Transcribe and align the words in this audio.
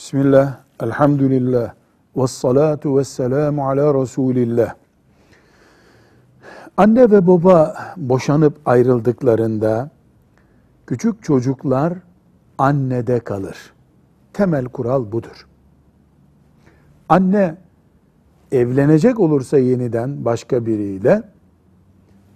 Bismillah, 0.00 0.56
elhamdülillah, 0.82 1.74
ve 2.16 2.26
salatu 2.26 2.98
ve 2.98 3.04
selamu 3.04 3.68
ala 3.68 4.02
Resulillah. 4.02 4.74
Anne 6.76 7.10
ve 7.10 7.26
baba 7.26 7.76
boşanıp 7.96 8.58
ayrıldıklarında 8.64 9.90
küçük 10.86 11.22
çocuklar 11.22 11.92
annede 12.58 13.20
kalır. 13.20 13.72
Temel 14.32 14.64
kural 14.64 15.12
budur. 15.12 15.46
Anne 17.08 17.56
evlenecek 18.52 19.20
olursa 19.20 19.58
yeniden 19.58 20.24
başka 20.24 20.66
biriyle 20.66 21.22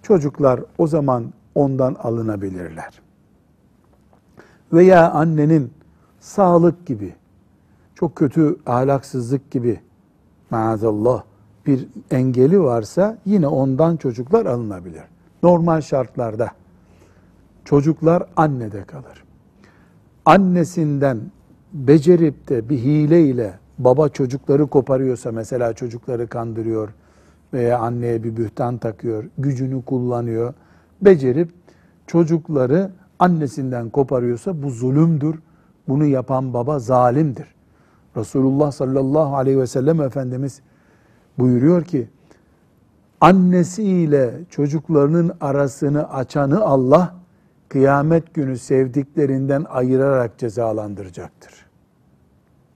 çocuklar 0.03 0.59
o 0.77 0.87
zaman 0.87 1.33
ondan 1.55 1.95
alınabilirler. 2.03 3.01
Veya 4.73 5.11
annenin 5.11 5.73
sağlık 6.19 6.85
gibi, 6.85 7.15
çok 7.95 8.15
kötü 8.15 8.55
ahlaksızlık 8.65 9.51
gibi 9.51 9.79
maazallah 10.49 11.23
bir 11.65 11.87
engeli 12.11 12.63
varsa 12.63 13.17
yine 13.25 13.47
ondan 13.47 13.97
çocuklar 13.97 14.45
alınabilir. 14.45 15.03
Normal 15.43 15.81
şartlarda 15.81 16.51
çocuklar 17.65 18.23
annede 18.35 18.83
kalır. 18.83 19.23
Annesinden 20.25 21.19
becerip 21.73 22.49
de 22.49 22.69
bir 22.69 22.77
hileyle 22.77 23.59
baba 23.77 24.09
çocukları 24.09 24.67
koparıyorsa 24.67 25.31
mesela 25.31 25.73
çocukları 25.73 26.27
kandırıyor 26.27 26.89
veya 27.53 27.79
anneye 27.79 28.23
bir 28.23 28.37
bühtan 28.37 28.77
takıyor, 28.77 29.23
gücünü 29.37 29.81
kullanıyor, 29.81 30.53
becerip 31.01 31.51
çocukları 32.07 32.91
annesinden 33.19 33.89
koparıyorsa 33.89 34.63
bu 34.63 34.69
zulümdür. 34.69 35.39
Bunu 35.87 36.05
yapan 36.05 36.53
baba 36.53 36.79
zalimdir. 36.79 37.54
Resulullah 38.17 38.71
sallallahu 38.71 39.35
aleyhi 39.35 39.59
ve 39.59 39.67
sellem 39.67 40.01
Efendimiz 40.01 40.61
buyuruyor 41.37 41.83
ki 41.83 42.09
annesiyle 43.21 44.33
çocuklarının 44.49 45.31
arasını 45.41 46.13
açanı 46.13 46.61
Allah 46.61 47.15
kıyamet 47.69 48.33
günü 48.33 48.57
sevdiklerinden 48.57 49.65
ayırarak 49.69 50.37
cezalandıracaktır. 50.37 51.65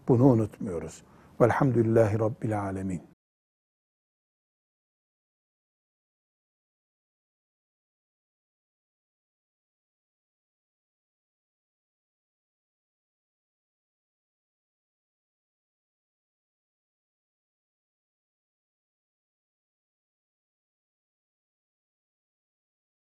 Bunu 0.07 0.25
unutmuyoruz. 0.25 1.03
Velhamdülillahi 1.41 2.19
Rabbil 2.19 2.61
Alemin. 2.61 3.01